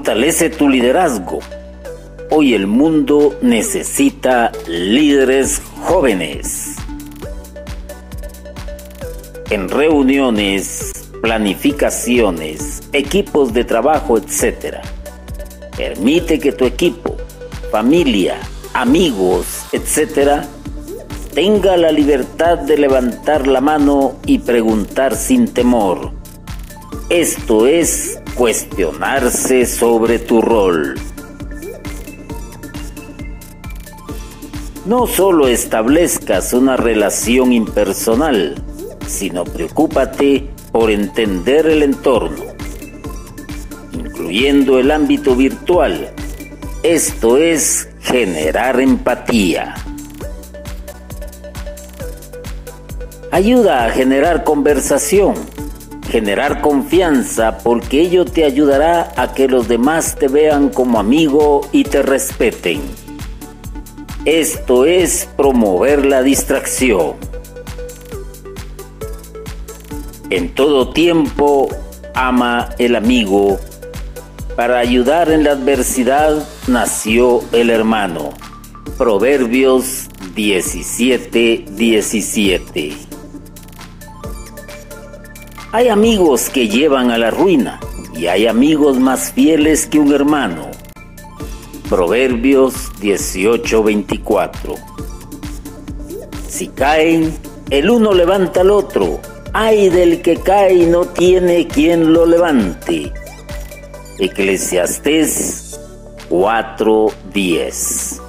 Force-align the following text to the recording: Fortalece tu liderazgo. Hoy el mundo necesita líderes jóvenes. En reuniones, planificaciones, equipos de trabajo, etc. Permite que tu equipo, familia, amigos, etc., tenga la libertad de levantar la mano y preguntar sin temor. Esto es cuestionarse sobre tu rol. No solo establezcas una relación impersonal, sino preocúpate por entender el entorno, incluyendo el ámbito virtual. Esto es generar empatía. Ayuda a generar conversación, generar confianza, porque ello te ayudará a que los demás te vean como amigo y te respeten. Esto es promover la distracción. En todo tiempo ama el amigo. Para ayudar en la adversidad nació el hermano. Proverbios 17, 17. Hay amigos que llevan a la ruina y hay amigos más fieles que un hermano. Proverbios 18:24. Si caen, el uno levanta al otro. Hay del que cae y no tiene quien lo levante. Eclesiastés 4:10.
Fortalece 0.00 0.48
tu 0.48 0.66
liderazgo. 0.66 1.40
Hoy 2.30 2.54
el 2.54 2.66
mundo 2.66 3.36
necesita 3.42 4.50
líderes 4.66 5.60
jóvenes. 5.82 6.76
En 9.50 9.68
reuniones, 9.68 10.90
planificaciones, 11.20 12.82
equipos 12.94 13.52
de 13.52 13.64
trabajo, 13.64 14.16
etc. 14.16 14.76
Permite 15.76 16.38
que 16.38 16.52
tu 16.52 16.64
equipo, 16.64 17.18
familia, 17.70 18.38
amigos, 18.72 19.66
etc., 19.72 20.46
tenga 21.34 21.76
la 21.76 21.92
libertad 21.92 22.56
de 22.56 22.78
levantar 22.78 23.46
la 23.46 23.60
mano 23.60 24.16
y 24.24 24.38
preguntar 24.38 25.14
sin 25.14 25.46
temor. 25.48 26.19
Esto 27.10 27.66
es 27.66 28.20
cuestionarse 28.36 29.66
sobre 29.66 30.20
tu 30.20 30.40
rol. 30.40 30.94
No 34.86 35.08
solo 35.08 35.48
establezcas 35.48 36.52
una 36.52 36.76
relación 36.76 37.52
impersonal, 37.52 38.62
sino 39.08 39.42
preocúpate 39.42 40.50
por 40.70 40.88
entender 40.88 41.66
el 41.66 41.82
entorno, 41.82 42.44
incluyendo 43.92 44.78
el 44.78 44.92
ámbito 44.92 45.34
virtual. 45.34 46.12
Esto 46.84 47.38
es 47.38 47.88
generar 48.02 48.80
empatía. 48.80 49.74
Ayuda 53.32 53.86
a 53.86 53.90
generar 53.90 54.44
conversación, 54.44 55.34
generar 56.10 56.60
confianza, 56.60 57.58
porque 57.58 58.00
ello 58.00 58.24
te 58.24 58.44
ayudará 58.44 59.12
a 59.16 59.32
que 59.32 59.48
los 59.48 59.68
demás 59.68 60.16
te 60.16 60.28
vean 60.28 60.68
como 60.68 60.98
amigo 60.98 61.60
y 61.72 61.84
te 61.84 62.02
respeten. 62.02 62.80
Esto 64.24 64.84
es 64.84 65.28
promover 65.36 66.04
la 66.04 66.22
distracción. 66.22 67.14
En 70.28 70.54
todo 70.54 70.90
tiempo 70.90 71.68
ama 72.14 72.70
el 72.78 72.96
amigo. 72.96 73.58
Para 74.56 74.78
ayudar 74.78 75.30
en 75.30 75.44
la 75.44 75.52
adversidad 75.52 76.46
nació 76.66 77.42
el 77.52 77.70
hermano. 77.70 78.30
Proverbios 78.98 80.08
17, 80.34 81.64
17. 81.70 83.19
Hay 85.72 85.86
amigos 85.86 86.50
que 86.50 86.68
llevan 86.68 87.12
a 87.12 87.18
la 87.18 87.30
ruina 87.30 87.78
y 88.12 88.26
hay 88.26 88.48
amigos 88.48 88.98
más 88.98 89.30
fieles 89.30 89.86
que 89.86 90.00
un 90.00 90.12
hermano. 90.12 90.68
Proverbios 91.88 92.90
18:24. 93.00 94.74
Si 96.48 96.66
caen, 96.66 97.32
el 97.70 97.88
uno 97.88 98.12
levanta 98.12 98.62
al 98.62 98.72
otro. 98.72 99.20
Hay 99.52 99.90
del 99.90 100.22
que 100.22 100.38
cae 100.38 100.74
y 100.74 100.86
no 100.86 101.04
tiene 101.04 101.68
quien 101.68 102.12
lo 102.12 102.26
levante. 102.26 103.12
Eclesiastés 104.18 105.78
4:10. 106.28 108.20